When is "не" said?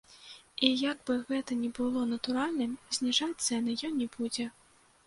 4.05-4.13